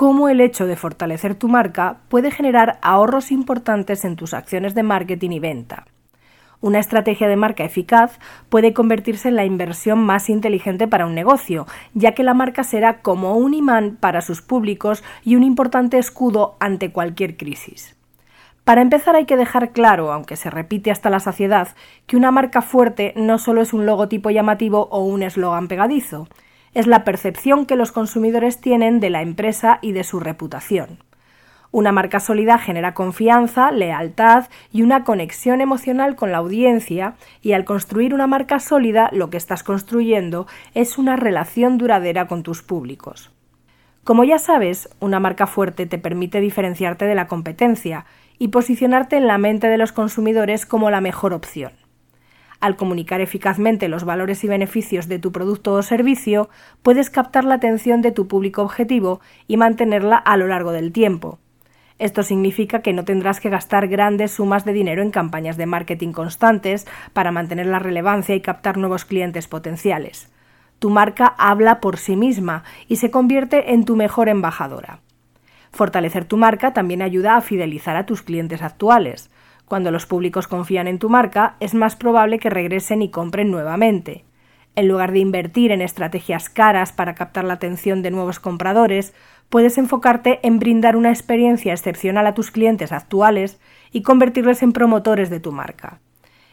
cómo 0.00 0.30
el 0.30 0.40
hecho 0.40 0.66
de 0.66 0.76
fortalecer 0.76 1.34
tu 1.34 1.46
marca 1.46 1.98
puede 2.08 2.30
generar 2.30 2.78
ahorros 2.80 3.30
importantes 3.30 4.06
en 4.06 4.16
tus 4.16 4.32
acciones 4.32 4.74
de 4.74 4.82
marketing 4.82 5.28
y 5.32 5.40
venta. 5.40 5.84
Una 6.62 6.78
estrategia 6.78 7.28
de 7.28 7.36
marca 7.36 7.64
eficaz 7.64 8.18
puede 8.48 8.72
convertirse 8.72 9.28
en 9.28 9.36
la 9.36 9.44
inversión 9.44 9.98
más 9.98 10.30
inteligente 10.30 10.88
para 10.88 11.04
un 11.04 11.14
negocio, 11.14 11.66
ya 11.92 12.12
que 12.14 12.22
la 12.22 12.32
marca 12.32 12.64
será 12.64 13.02
como 13.02 13.36
un 13.36 13.52
imán 13.52 13.98
para 14.00 14.22
sus 14.22 14.40
públicos 14.40 15.04
y 15.22 15.36
un 15.36 15.42
importante 15.42 15.98
escudo 15.98 16.56
ante 16.60 16.92
cualquier 16.92 17.36
crisis. 17.36 17.94
Para 18.64 18.80
empezar 18.80 19.16
hay 19.16 19.26
que 19.26 19.36
dejar 19.36 19.72
claro, 19.72 20.14
aunque 20.14 20.36
se 20.36 20.48
repite 20.48 20.90
hasta 20.90 21.10
la 21.10 21.20
saciedad, 21.20 21.76
que 22.06 22.16
una 22.16 22.30
marca 22.30 22.62
fuerte 22.62 23.12
no 23.16 23.38
solo 23.38 23.60
es 23.60 23.74
un 23.74 23.84
logotipo 23.84 24.30
llamativo 24.30 24.88
o 24.90 25.04
un 25.04 25.22
eslogan 25.22 25.68
pegadizo, 25.68 26.26
es 26.74 26.86
la 26.86 27.04
percepción 27.04 27.66
que 27.66 27.76
los 27.76 27.92
consumidores 27.92 28.60
tienen 28.60 29.00
de 29.00 29.10
la 29.10 29.22
empresa 29.22 29.78
y 29.82 29.92
de 29.92 30.04
su 30.04 30.20
reputación. 30.20 30.98
Una 31.72 31.92
marca 31.92 32.18
sólida 32.18 32.58
genera 32.58 32.94
confianza, 32.94 33.70
lealtad 33.70 34.48
y 34.72 34.82
una 34.82 35.04
conexión 35.04 35.60
emocional 35.60 36.16
con 36.16 36.32
la 36.32 36.38
audiencia 36.38 37.14
y 37.42 37.52
al 37.52 37.64
construir 37.64 38.12
una 38.12 38.26
marca 38.26 38.58
sólida 38.58 39.08
lo 39.12 39.30
que 39.30 39.36
estás 39.36 39.62
construyendo 39.62 40.48
es 40.74 40.98
una 40.98 41.14
relación 41.14 41.78
duradera 41.78 42.26
con 42.26 42.42
tus 42.42 42.62
públicos. 42.62 43.30
Como 44.02 44.24
ya 44.24 44.38
sabes, 44.38 44.88
una 44.98 45.20
marca 45.20 45.46
fuerte 45.46 45.86
te 45.86 45.98
permite 45.98 46.40
diferenciarte 46.40 47.04
de 47.04 47.14
la 47.14 47.28
competencia 47.28 48.04
y 48.38 48.48
posicionarte 48.48 49.16
en 49.16 49.28
la 49.28 49.38
mente 49.38 49.68
de 49.68 49.78
los 49.78 49.92
consumidores 49.92 50.66
como 50.66 50.90
la 50.90 51.00
mejor 51.00 51.32
opción. 51.32 51.72
Al 52.60 52.76
comunicar 52.76 53.22
eficazmente 53.22 53.88
los 53.88 54.04
valores 54.04 54.44
y 54.44 54.46
beneficios 54.46 55.08
de 55.08 55.18
tu 55.18 55.32
producto 55.32 55.72
o 55.72 55.82
servicio, 55.82 56.50
puedes 56.82 57.08
captar 57.08 57.44
la 57.44 57.54
atención 57.54 58.02
de 58.02 58.12
tu 58.12 58.28
público 58.28 58.62
objetivo 58.62 59.20
y 59.48 59.56
mantenerla 59.56 60.16
a 60.16 60.36
lo 60.36 60.46
largo 60.46 60.70
del 60.72 60.92
tiempo. 60.92 61.38
Esto 61.98 62.22
significa 62.22 62.80
que 62.80 62.92
no 62.92 63.04
tendrás 63.04 63.40
que 63.40 63.50
gastar 63.50 63.88
grandes 63.88 64.32
sumas 64.32 64.64
de 64.64 64.72
dinero 64.72 65.02
en 65.02 65.10
campañas 65.10 65.56
de 65.56 65.66
marketing 65.66 66.12
constantes 66.12 66.86
para 67.12 67.32
mantener 67.32 67.66
la 67.66 67.78
relevancia 67.78 68.34
y 68.34 68.40
captar 68.40 68.76
nuevos 68.76 69.04
clientes 69.04 69.48
potenciales. 69.48 70.30
Tu 70.78 70.88
marca 70.88 71.34
habla 71.36 71.80
por 71.80 71.98
sí 71.98 72.16
misma 72.16 72.64
y 72.88 72.96
se 72.96 73.10
convierte 73.10 73.72
en 73.72 73.84
tu 73.84 73.96
mejor 73.96 74.30
embajadora. 74.30 75.00
Fortalecer 75.72 76.24
tu 76.24 76.38
marca 76.38 76.72
también 76.72 77.02
ayuda 77.02 77.36
a 77.36 77.42
fidelizar 77.42 77.96
a 77.96 78.06
tus 78.06 78.22
clientes 78.22 78.62
actuales. 78.62 79.30
Cuando 79.70 79.92
los 79.92 80.04
públicos 80.04 80.48
confían 80.48 80.88
en 80.88 80.98
tu 80.98 81.08
marca, 81.08 81.54
es 81.60 81.74
más 81.74 81.94
probable 81.94 82.40
que 82.40 82.50
regresen 82.50 83.02
y 83.02 83.10
compren 83.12 83.52
nuevamente. 83.52 84.24
En 84.74 84.88
lugar 84.88 85.12
de 85.12 85.20
invertir 85.20 85.70
en 85.70 85.80
estrategias 85.80 86.50
caras 86.50 86.90
para 86.90 87.14
captar 87.14 87.44
la 87.44 87.54
atención 87.54 88.02
de 88.02 88.10
nuevos 88.10 88.40
compradores, 88.40 89.14
puedes 89.48 89.78
enfocarte 89.78 90.40
en 90.42 90.58
brindar 90.58 90.96
una 90.96 91.10
experiencia 91.10 91.72
excepcional 91.72 92.26
a 92.26 92.34
tus 92.34 92.50
clientes 92.50 92.90
actuales 92.90 93.60
y 93.92 94.02
convertirles 94.02 94.64
en 94.64 94.72
promotores 94.72 95.30
de 95.30 95.38
tu 95.38 95.52
marca. 95.52 96.00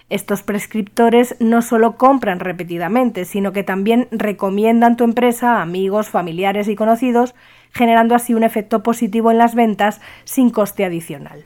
Estos 0.10 0.44
prescriptores 0.44 1.38
no 1.40 1.64
solo 1.64 1.98
compran 1.98 2.40
repetidamente, 2.40 3.26
sino 3.26 3.52
que 3.52 3.64
también 3.64 4.10
recomiendan 4.12 4.96
tu 4.96 5.04
empresa 5.04 5.56
a 5.56 5.64
amigos, 5.64 6.10
familiares 6.10 6.68
y 6.68 6.76
conocidos, 6.76 7.34
generando 7.72 8.14
así 8.14 8.36
un 8.36 8.44
efecto 8.44 8.84
positivo 8.84 9.32
en 9.32 9.40
las 9.40 9.56
ventas 9.56 10.02
sin 10.24 10.52
coste 10.52 10.86
adicional. 10.86 11.46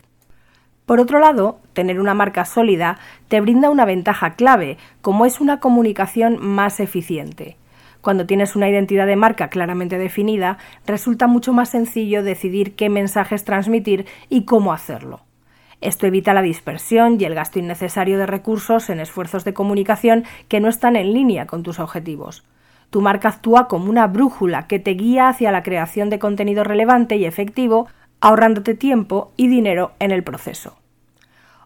Por 0.91 0.99
otro 0.99 1.21
lado, 1.21 1.57
tener 1.71 2.01
una 2.01 2.13
marca 2.13 2.43
sólida 2.43 2.97
te 3.29 3.39
brinda 3.39 3.69
una 3.69 3.85
ventaja 3.85 4.33
clave, 4.33 4.77
como 5.01 5.25
es 5.25 5.39
una 5.39 5.61
comunicación 5.61 6.37
más 6.45 6.81
eficiente. 6.81 7.55
Cuando 8.01 8.25
tienes 8.25 8.57
una 8.57 8.67
identidad 8.67 9.07
de 9.07 9.15
marca 9.15 9.47
claramente 9.47 9.97
definida, 9.97 10.57
resulta 10.85 11.27
mucho 11.27 11.53
más 11.53 11.69
sencillo 11.69 12.23
decidir 12.23 12.75
qué 12.75 12.89
mensajes 12.89 13.45
transmitir 13.45 14.05
y 14.27 14.43
cómo 14.43 14.73
hacerlo. 14.73 15.21
Esto 15.79 16.07
evita 16.07 16.33
la 16.33 16.41
dispersión 16.41 17.15
y 17.21 17.23
el 17.23 17.35
gasto 17.35 17.59
innecesario 17.59 18.17
de 18.17 18.25
recursos 18.25 18.89
en 18.89 18.99
esfuerzos 18.99 19.45
de 19.45 19.53
comunicación 19.53 20.25
que 20.49 20.59
no 20.59 20.67
están 20.67 20.97
en 20.97 21.13
línea 21.13 21.47
con 21.47 21.63
tus 21.63 21.79
objetivos. 21.79 22.43
Tu 22.89 22.99
marca 22.99 23.29
actúa 23.29 23.69
como 23.69 23.89
una 23.89 24.07
brújula 24.07 24.67
que 24.67 24.79
te 24.79 24.91
guía 24.91 25.29
hacia 25.29 25.53
la 25.53 25.63
creación 25.63 26.09
de 26.09 26.19
contenido 26.19 26.65
relevante 26.65 27.15
y 27.15 27.23
efectivo, 27.23 27.87
ahorrándote 28.19 28.75
tiempo 28.75 29.31
y 29.37 29.47
dinero 29.47 29.93
en 29.99 30.11
el 30.11 30.25
proceso. 30.25 30.80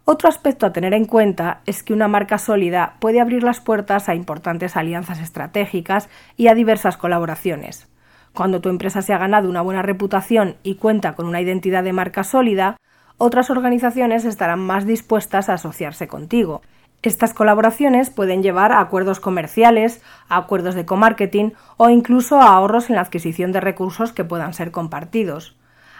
Otro 0.07 0.29
aspecto 0.29 0.67
a 0.67 0.71
tener 0.71 0.93
en 0.93 1.05
cuenta 1.05 1.61
es 1.65 1.81
que 1.81 1.91
una 1.91 2.07
marca 2.07 2.37
sólida 2.37 2.93
puede 2.99 3.19
abrir 3.19 3.41
las 3.41 3.59
puertas 3.59 4.07
a 4.07 4.13
importantes 4.13 4.77
alianzas 4.77 5.19
estratégicas 5.19 6.09
y 6.37 6.47
a 6.47 6.53
diversas 6.53 6.95
colaboraciones. 6.95 7.87
Cuando 8.31 8.61
tu 8.61 8.69
empresa 8.69 9.01
se 9.01 9.13
ha 9.13 9.17
ganado 9.17 9.49
una 9.49 9.63
buena 9.63 9.81
reputación 9.81 10.57
y 10.61 10.75
cuenta 10.75 11.15
con 11.15 11.25
una 11.25 11.41
identidad 11.41 11.83
de 11.83 11.91
marca 11.91 12.23
sólida, 12.23 12.77
otras 13.17 13.49
organizaciones 13.49 14.25
estarán 14.25 14.59
más 14.59 14.85
dispuestas 14.85 15.49
a 15.49 15.53
asociarse 15.53 16.07
contigo. 16.07 16.61
Estas 17.01 17.33
colaboraciones 17.33 18.11
pueden 18.11 18.43
llevar 18.43 18.73
a 18.73 18.81
acuerdos 18.81 19.19
comerciales, 19.19 20.03
a 20.29 20.37
acuerdos 20.37 20.75
de 20.75 20.85
comarketing 20.85 21.53
o 21.77 21.89
incluso 21.89 22.39
a 22.39 22.49
ahorros 22.49 22.91
en 22.91 22.97
la 22.97 23.01
adquisición 23.01 23.51
de 23.51 23.61
recursos 23.61 24.11
que 24.11 24.23
puedan 24.23 24.53
ser 24.53 24.69
compartidos. 24.69 25.55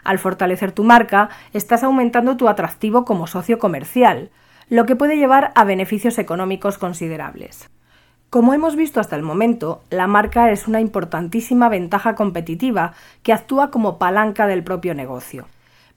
Al 0.05 0.19
fortalecer 0.19 0.71
tu 0.71 0.83
marca, 0.83 1.29
estás 1.51 1.83
aumentando 1.83 2.37
tu 2.37 2.47
atractivo 2.47 3.03
como 3.03 3.25
socio 3.25 3.57
comercial, 3.57 4.29
lo 4.69 4.85
que 4.85 4.95
puede 4.95 5.17
llevar 5.17 5.51
a 5.55 5.63
beneficios 5.63 6.19
económicos 6.19 6.77
considerables. 6.77 7.71
Como 8.29 8.53
hemos 8.53 8.75
visto 8.75 8.99
hasta 8.99 9.15
el 9.15 9.23
momento, 9.23 9.81
la 9.89 10.05
marca 10.05 10.51
es 10.51 10.67
una 10.67 10.79
importantísima 10.79 11.69
ventaja 11.69 12.13
competitiva 12.13 12.93
que 13.23 13.33
actúa 13.33 13.71
como 13.71 13.97
palanca 13.97 14.45
del 14.45 14.63
propio 14.63 14.93
negocio. 14.93 15.47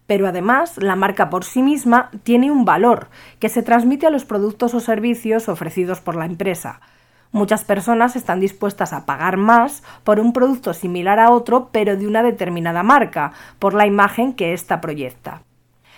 Pero 0.07 0.27
además, 0.27 0.79
la 0.79 0.97
marca 0.97 1.29
por 1.29 1.45
sí 1.45 1.63
misma 1.63 2.11
tiene 2.23 2.51
un 2.51 2.65
valor 2.65 3.09
que 3.41 3.51
se 3.51 3.63
transmite 3.63 4.07
a 4.07 4.11
los 4.11 4.25
productos 4.25 4.73
o 4.73 4.81
servicios 4.81 5.51
ofrecidos 5.51 6.01
por 6.01 6.17
la 6.17 6.25
empresa, 6.25 6.81
Muchas 7.31 7.65
personas 7.65 8.17
están 8.17 8.41
dispuestas 8.41 8.93
a 8.93 9.05
pagar 9.05 9.37
más 9.37 9.83
por 10.03 10.19
un 10.19 10.33
producto 10.33 10.73
similar 10.73 11.21
a 11.21 11.31
otro, 11.31 11.69
pero 11.73 11.97
de 11.97 12.07
una 12.07 12.23
determinada 12.23 12.83
marca, 12.83 13.33
por 13.59 13.75
la 13.75 13.87
imagen 13.87 14.33
que 14.33 14.55
ésta 14.55 14.81
proyecta. 14.81 15.43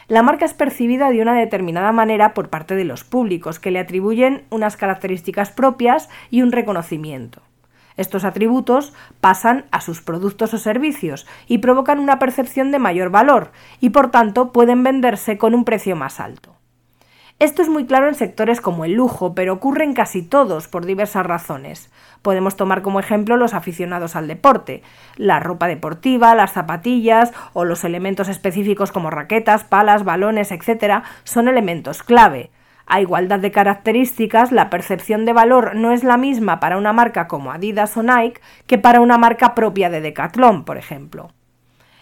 La 0.08 0.22
marca 0.22 0.44
es 0.44 0.54
percibida 0.54 1.10
de 1.10 1.22
una 1.22 1.34
determinada 1.34 1.92
manera 1.92 2.34
por 2.34 2.48
parte 2.48 2.74
de 2.74 2.84
los 2.84 3.04
públicos, 3.04 3.60
que 3.60 3.70
le 3.70 3.78
atribuyen 3.78 4.44
unas 4.50 4.76
características 4.76 5.52
propias 5.52 6.08
y 6.30 6.42
un 6.42 6.50
reconocimiento. 6.50 7.42
Estos 7.96 8.24
atributos 8.24 8.92
pasan 9.20 9.66
a 9.70 9.80
sus 9.80 10.00
productos 10.00 10.52
o 10.52 10.58
servicios 10.58 11.28
y 11.46 11.58
provocan 11.58 12.00
una 12.00 12.18
percepción 12.18 12.72
de 12.72 12.80
mayor 12.80 13.10
valor 13.10 13.52
y 13.78 13.90
por 13.90 14.10
tanto 14.10 14.50
pueden 14.50 14.82
venderse 14.82 15.38
con 15.38 15.54
un 15.54 15.64
precio 15.64 15.94
más 15.94 16.18
alto. 16.18 16.49
Esto 17.40 17.62
es 17.62 17.70
muy 17.70 17.86
claro 17.86 18.06
en 18.06 18.14
sectores 18.14 18.60
como 18.60 18.84
el 18.84 18.92
lujo, 18.92 19.34
pero 19.34 19.54
ocurre 19.54 19.84
en 19.84 19.94
casi 19.94 20.20
todos 20.20 20.68
por 20.68 20.84
diversas 20.84 21.24
razones. 21.24 21.90
Podemos 22.20 22.54
tomar 22.54 22.82
como 22.82 23.00
ejemplo 23.00 23.38
los 23.38 23.54
aficionados 23.54 24.14
al 24.14 24.28
deporte. 24.28 24.82
La 25.16 25.40
ropa 25.40 25.66
deportiva, 25.66 26.34
las 26.34 26.52
zapatillas 26.52 27.32
o 27.54 27.64
los 27.64 27.82
elementos 27.84 28.28
específicos 28.28 28.92
como 28.92 29.08
raquetas, 29.08 29.64
palas, 29.64 30.04
balones, 30.04 30.52
etc. 30.52 31.02
son 31.24 31.48
elementos 31.48 32.02
clave. 32.02 32.50
A 32.84 33.00
igualdad 33.00 33.38
de 33.38 33.50
características, 33.50 34.52
la 34.52 34.68
percepción 34.68 35.24
de 35.24 35.32
valor 35.32 35.76
no 35.76 35.92
es 35.92 36.04
la 36.04 36.18
misma 36.18 36.60
para 36.60 36.76
una 36.76 36.92
marca 36.92 37.26
como 37.26 37.52
Adidas 37.52 37.96
o 37.96 38.02
Nike 38.02 38.42
que 38.66 38.76
para 38.76 39.00
una 39.00 39.16
marca 39.16 39.54
propia 39.54 39.88
de 39.88 40.02
Decathlon, 40.02 40.66
por 40.66 40.76
ejemplo. 40.76 41.30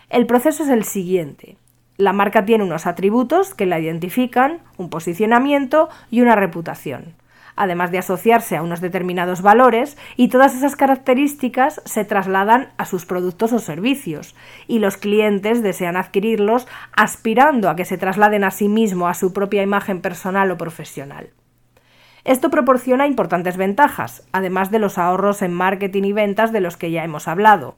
El 0.09 0.27
proceso 0.27 0.65
es 0.65 0.69
el 0.69 0.83
siguiente. 0.83 1.59
La 1.99 2.13
marca 2.13 2.45
tiene 2.45 2.63
unos 2.63 2.87
atributos 2.87 3.55
que 3.55 3.67
la 3.67 3.81
identifican, 3.81 4.61
un 4.77 4.89
posicionamiento 4.89 5.89
y 6.13 6.21
una 6.21 6.37
reputación, 6.37 7.17
además 7.57 7.91
de 7.91 7.99
asociarse 7.99 8.57
a 8.57 8.63
unos 8.63 8.81
determinados 8.81 9.43
valores 9.43 9.99
y 10.15 10.29
todas 10.29 10.55
esas 10.55 10.77
características 10.77 11.83
se 11.85 12.05
trasladan 12.05 12.69
a 12.77 12.85
sus 12.85 13.05
productos 13.05 13.53
o 13.53 13.59
servicios 13.59 14.37
y 14.69 14.79
los 14.79 14.97
clientes 14.97 15.61
desean 15.61 15.97
adquirirlos 15.97 16.69
aspirando 16.97 17.69
a 17.69 17.75
que 17.75 17.85
se 17.85 17.99
trasladen 17.99 18.45
a 18.45 18.53
sí 18.53 18.69
mismo 18.69 19.09
a 19.09 19.15
su 19.15 19.33
propia 19.33 19.65
imagen 19.65 20.01
personal 20.01 20.53
o 20.53 20.57
profesional. 20.57 21.31
Esto 22.23 22.49
proporciona 22.49 23.09
importantes 23.09 23.57
ventajas, 23.57 24.23
además 24.31 24.71
de 24.71 24.79
los 24.79 24.99
ahorros 24.99 25.43
en 25.43 25.53
marketing 25.53 26.05
y 26.05 26.13
ventas 26.13 26.53
de 26.53 26.61
los 26.61 26.77
que 26.77 26.93
ya 26.93 27.03
hemos 27.03 27.27
hablado, 27.27 27.75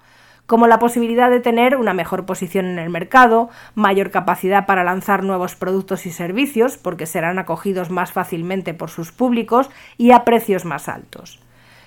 como 0.51 0.67
la 0.67 0.81
posibilidad 0.81 1.31
de 1.31 1.39
tener 1.39 1.77
una 1.77 1.95
mejor 1.95 2.27
posición 2.27 2.67
en 2.67 2.81
el 2.81 2.91
mercado, 2.91 3.51
mayor 3.77 4.11
capacidad 4.11 4.67
para 4.67 4.83
lanzar 4.83 5.23
nuevos 5.23 5.55
productos 5.55 6.07
y 6.07 6.11
servicios, 6.11 6.77
porque 6.77 7.07
serán 7.07 7.39
acogidos 7.39 7.91
más 7.91 8.11
fácilmente 8.11 8.75
por 8.75 8.91
sus 8.91 9.13
públicos 9.13 9.71
y 9.97 10.11
a 10.11 10.25
precios 10.25 10.65
más 10.65 10.89
altos. 10.89 11.39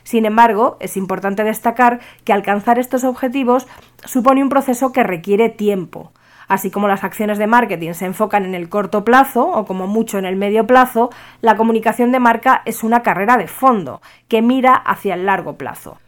Sin 0.03 0.25
embargo, 0.25 0.77
es 0.79 0.95
importante 0.95 1.43
destacar 1.43 1.99
que 2.23 2.31
alcanzar 2.31 2.79
estos 2.79 3.03
objetivos 3.03 3.67
supone 4.05 4.41
un 4.41 4.47
proceso 4.47 4.93
que 4.93 5.03
requiere 5.03 5.49
tiempo, 5.49 6.13
Así 6.47 6.71
como 6.71 6.89
las 6.89 7.05
acciones 7.05 7.37
de 7.37 7.47
marketing 7.47 7.93
se 7.93 8.05
enfocan 8.05 8.43
en 8.43 8.53
el 8.53 8.67
corto 8.67 9.05
plazo 9.05 9.47
o 9.47 9.65
como 9.65 9.87
mucho 9.87 10.19
en 10.19 10.25
el 10.25 10.35
medio 10.35 10.67
plazo, 10.67 11.09
la 11.41 11.55
comunicación 11.55 12.11
de 12.11 12.19
marca 12.19 12.61
es 12.65 12.83
una 12.83 13.01
carrera 13.01 13.37
de 13.37 13.47
fondo 13.47 14.01
que 14.27 14.41
mira 14.41 14.73
hacia 14.73 15.13
el 15.13 15.25
largo 15.25 15.57
plazo. 15.57 15.99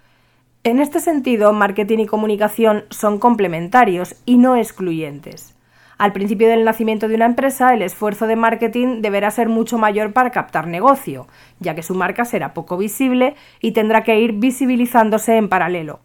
En 0.66 0.80
este 0.80 1.00
sentido, 1.00 1.54
marketing 1.54 2.00
y 2.00 2.06
comunicación 2.08 2.86
son 2.90 3.20
complementarios 3.20 4.16
y 4.26 4.40
no 4.40 4.56
excluyentes. 4.56 5.56
Al 6.00 6.12
principio 6.12 6.50
del 6.50 6.66
nacimiento 6.66 7.08
de 7.08 7.14
una 7.14 7.28
empresa, 7.28 7.72
el 7.76 7.84
esfuerzo 7.84 8.26
de 8.26 8.36
marketing 8.36 9.04
deberá 9.04 9.30
ser 9.30 9.48
mucho 9.48 9.78
mayor 9.78 10.12
para 10.12 10.32
captar 10.32 10.66
negocio, 10.66 11.28
ya 11.60 11.76
que 11.76 11.84
su 11.84 11.94
marca 11.94 12.26
será 12.26 12.56
poco 12.56 12.78
visible 12.78 13.36
y 13.62 13.74
tendrá 13.74 14.04
que 14.04 14.20
ir 14.20 14.34
visibilizándose 14.34 15.38
en 15.38 15.50
paralelo. 15.50 16.00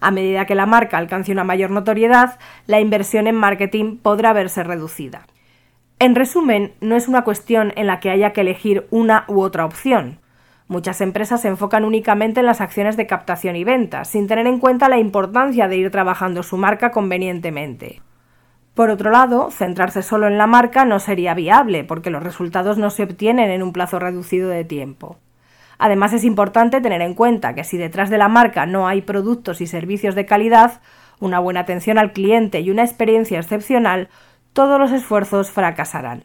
A 0.00 0.10
medida 0.10 0.46
que 0.46 0.54
la 0.54 0.64
marca 0.64 0.96
alcance 0.96 1.30
una 1.30 1.44
mayor 1.44 1.70
notoriedad, 1.70 2.38
la 2.66 2.80
inversión 2.80 3.26
en 3.26 3.34
marketing 3.34 3.98
podrá 3.98 4.32
verse 4.32 4.64
reducida. 4.64 5.26
En 5.98 6.14
resumen, 6.14 6.72
no 6.80 6.96
es 6.96 7.06
una 7.06 7.22
cuestión 7.22 7.74
en 7.76 7.86
la 7.86 8.00
que 8.00 8.08
haya 8.08 8.32
que 8.32 8.40
elegir 8.40 8.86
una 8.90 9.26
u 9.28 9.42
otra 9.42 9.66
opción. 9.66 10.20
Muchas 10.68 11.00
empresas 11.00 11.42
se 11.42 11.48
enfocan 11.48 11.84
únicamente 11.84 12.40
en 12.40 12.46
las 12.46 12.60
acciones 12.60 12.96
de 12.96 13.06
captación 13.06 13.54
y 13.54 13.62
venta, 13.62 14.04
sin 14.04 14.26
tener 14.26 14.48
en 14.48 14.58
cuenta 14.58 14.88
la 14.88 14.98
importancia 14.98 15.68
de 15.68 15.76
ir 15.76 15.90
trabajando 15.92 16.42
su 16.42 16.56
marca 16.56 16.90
convenientemente. 16.90 18.02
Por 18.74 18.90
otro 18.90 19.10
lado, 19.10 19.50
centrarse 19.52 20.02
solo 20.02 20.26
en 20.26 20.38
la 20.38 20.48
marca 20.48 20.84
no 20.84 20.98
sería 20.98 21.34
viable, 21.34 21.84
porque 21.84 22.10
los 22.10 22.22
resultados 22.22 22.78
no 22.78 22.90
se 22.90 23.04
obtienen 23.04 23.50
en 23.50 23.62
un 23.62 23.72
plazo 23.72 24.00
reducido 24.00 24.48
de 24.48 24.64
tiempo. 24.64 25.18
Además 25.78 26.12
es 26.12 26.24
importante 26.24 26.80
tener 26.80 27.00
en 27.00 27.14
cuenta 27.14 27.54
que 27.54 27.64
si 27.64 27.78
detrás 27.78 28.10
de 28.10 28.18
la 28.18 28.28
marca 28.28 28.66
no 28.66 28.88
hay 28.88 29.02
productos 29.02 29.60
y 29.60 29.66
servicios 29.66 30.14
de 30.14 30.26
calidad, 30.26 30.80
una 31.20 31.38
buena 31.38 31.60
atención 31.60 31.96
al 31.96 32.12
cliente 32.12 32.60
y 32.60 32.70
una 32.70 32.82
experiencia 32.82 33.38
excepcional, 33.38 34.08
todos 34.52 34.80
los 34.80 34.90
esfuerzos 34.92 35.50
fracasarán. 35.50 36.24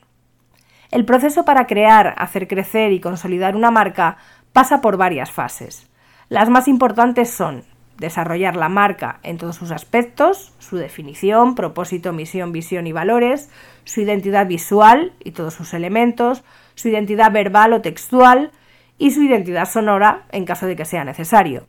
El 0.91 1.05
proceso 1.05 1.45
para 1.45 1.67
crear, 1.67 2.13
hacer 2.17 2.47
crecer 2.47 2.91
y 2.91 2.99
consolidar 2.99 3.55
una 3.55 3.71
marca 3.71 4.17
pasa 4.53 4.81
por 4.81 4.97
varias 4.97 5.31
fases. 5.31 5.89
Las 6.29 6.49
más 6.49 6.67
importantes 6.67 7.29
son 7.29 7.63
desarrollar 7.97 8.55
la 8.55 8.67
marca 8.67 9.19
en 9.23 9.37
todos 9.37 9.55
sus 9.55 9.71
aspectos, 9.71 10.53
su 10.59 10.75
definición, 10.75 11.55
propósito, 11.55 12.13
misión, 12.13 12.51
visión 12.51 12.87
y 12.87 12.91
valores, 12.91 13.49
su 13.85 14.01
identidad 14.01 14.47
visual 14.47 15.13
y 15.23 15.31
todos 15.31 15.53
sus 15.53 15.73
elementos, 15.73 16.43
su 16.75 16.89
identidad 16.89 17.31
verbal 17.31 17.73
o 17.73 17.81
textual, 17.81 18.51
y 19.01 19.09
su 19.09 19.23
identidad 19.23 19.67
sonora 19.67 20.25
en 20.31 20.45
caso 20.45 20.67
de 20.67 20.75
que 20.75 20.85
sea 20.85 21.03
necesario. 21.03 21.65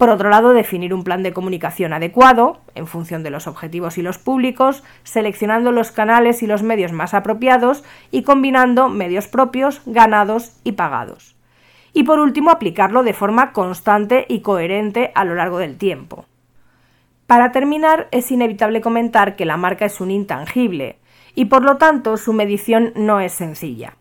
Por 0.00 0.08
otro 0.08 0.30
lado, 0.30 0.54
definir 0.54 0.94
un 0.94 1.04
plan 1.04 1.22
de 1.22 1.34
comunicación 1.34 1.92
adecuado, 1.92 2.62
en 2.74 2.86
función 2.86 3.22
de 3.22 3.28
los 3.28 3.46
objetivos 3.46 3.98
y 3.98 4.02
los 4.02 4.16
públicos, 4.16 4.82
seleccionando 5.02 5.72
los 5.72 5.92
canales 5.92 6.42
y 6.42 6.46
los 6.46 6.62
medios 6.62 6.90
más 6.90 7.12
apropiados 7.12 7.84
y 8.10 8.22
combinando 8.22 8.88
medios 8.88 9.28
propios, 9.28 9.82
ganados 9.84 10.56
y 10.64 10.72
pagados. 10.72 11.36
Y 11.92 12.04
por 12.04 12.18
último, 12.18 12.50
aplicarlo 12.50 13.02
de 13.02 13.12
forma 13.12 13.52
constante 13.52 14.24
y 14.26 14.40
coherente 14.40 15.12
a 15.14 15.26
lo 15.26 15.34
largo 15.34 15.58
del 15.58 15.76
tiempo. 15.76 16.24
Para 17.26 17.52
terminar, 17.52 18.08
es 18.10 18.30
inevitable 18.30 18.80
comentar 18.80 19.36
que 19.36 19.44
la 19.44 19.58
marca 19.58 19.84
es 19.84 20.00
un 20.00 20.10
intangible 20.10 20.98
y 21.34 21.44
por 21.44 21.62
lo 21.62 21.76
tanto 21.76 22.16
su 22.16 22.32
medición 22.32 22.94
no 22.96 23.20
es 23.20 23.32
sencilla 23.32 23.96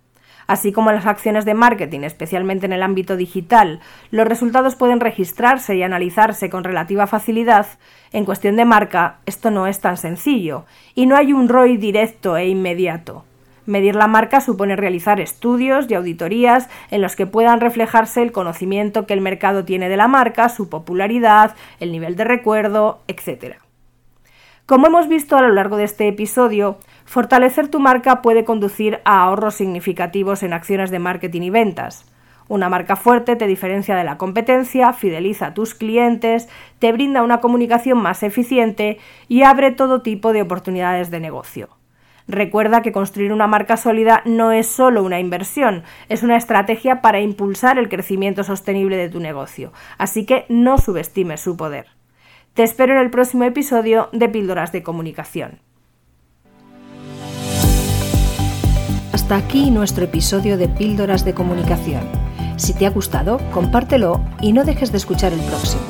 así 0.49 0.71
como 0.71 0.91
las 0.91 1.05
acciones 1.05 1.45
de 1.45 1.53
marketing, 1.53 1.99
especialmente 1.99 2.65
en 2.65 2.73
el 2.73 2.81
ámbito 2.81 3.15
digital, 3.15 3.81
los 4.09 4.27
resultados 4.27 4.75
pueden 4.75 4.99
registrarse 4.99 5.75
y 5.75 5.83
analizarse 5.83 6.49
con 6.49 6.63
relativa 6.63 7.05
facilidad, 7.05 7.67
en 8.11 8.25
cuestión 8.25 8.55
de 8.55 8.65
marca 8.65 9.17
esto 9.27 9.51
no 9.51 9.67
es 9.67 9.79
tan 9.79 9.95
sencillo 9.95 10.65
y 10.95 11.05
no 11.05 11.15
hay 11.15 11.33
un 11.33 11.49
ROI 11.49 11.77
directo 11.77 12.35
e 12.35 12.47
inmediato. 12.47 13.25
Medir 13.67 13.93
la 13.93 14.07
marca 14.07 14.41
supone 14.41 14.75
realizar 14.75 15.19
estudios 15.19 15.85
y 15.87 15.93
auditorías 15.93 16.67
en 16.89 17.03
los 17.03 17.15
que 17.15 17.27
puedan 17.27 17.61
reflejarse 17.61 18.23
el 18.23 18.31
conocimiento 18.31 19.05
que 19.05 19.13
el 19.13 19.21
mercado 19.21 19.65
tiene 19.65 19.87
de 19.87 19.97
la 19.97 20.07
marca, 20.07 20.49
su 20.49 20.67
popularidad, 20.67 21.55
el 21.79 21.91
nivel 21.91 22.15
de 22.15 22.23
recuerdo, 22.23 23.03
etc. 23.07 23.57
Como 24.69 24.85
hemos 24.85 25.07
visto 25.07 25.35
a 25.35 25.41
lo 25.41 25.51
largo 25.51 25.77
de 25.77 25.83
este 25.83 26.07
episodio, 26.07 26.77
fortalecer 27.03 27.69
tu 27.69 27.79
marca 27.79 28.21
puede 28.21 28.45
conducir 28.45 28.99
a 29.03 29.23
ahorros 29.23 29.55
significativos 29.55 30.43
en 30.43 30.53
acciones 30.53 30.91
de 30.91 30.99
marketing 30.99 31.41
y 31.41 31.49
ventas. 31.49 32.05
Una 32.47 32.69
marca 32.69 32.95
fuerte 32.95 33.35
te 33.35 33.47
diferencia 33.47 33.95
de 33.95 34.03
la 34.03 34.19
competencia, 34.19 34.93
fideliza 34.93 35.47
a 35.47 35.53
tus 35.55 35.73
clientes, 35.73 36.49
te 36.77 36.91
brinda 36.91 37.23
una 37.23 37.39
comunicación 37.41 37.97
más 37.97 38.21
eficiente 38.21 38.99
y 39.27 39.41
abre 39.41 39.71
todo 39.71 40.03
tipo 40.03 40.33
de 40.33 40.43
oportunidades 40.43 41.09
de 41.09 41.19
negocio. 41.19 41.69
Recuerda 42.27 42.83
que 42.83 42.91
construir 42.91 43.33
una 43.33 43.47
marca 43.47 43.75
sólida 43.75 44.21
no 44.25 44.51
es 44.51 44.67
solo 44.67 45.01
una 45.01 45.19
inversión, 45.19 45.81
es 46.09 46.21
una 46.21 46.37
estrategia 46.37 47.01
para 47.01 47.21
impulsar 47.21 47.79
el 47.79 47.89
crecimiento 47.89 48.43
sostenible 48.43 48.97
de 48.97 49.09
tu 49.09 49.19
negocio, 49.19 49.73
así 49.97 50.27
que 50.27 50.45
no 50.47 50.77
subestimes 50.77 51.41
su 51.41 51.57
poder. 51.57 51.98
Te 52.59 52.65
espero 52.65 52.91
en 52.91 52.99
el 52.99 53.09
próximo 53.09 53.45
episodio 53.45 54.09
de 54.11 54.27
Píldoras 54.27 54.73
de 54.73 54.83
Comunicación. 54.83 55.61
Hasta 59.13 59.37
aquí 59.37 59.71
nuestro 59.71 60.03
episodio 60.03 60.57
de 60.57 60.67
Píldoras 60.67 61.23
de 61.23 61.33
Comunicación. 61.33 62.03
Si 62.57 62.73
te 62.73 62.85
ha 62.85 62.89
gustado, 62.89 63.39
compártelo 63.53 64.21
y 64.41 64.51
no 64.51 64.65
dejes 64.65 64.91
de 64.91 64.97
escuchar 64.97 65.31
el 65.31 65.39
próximo. 65.39 65.88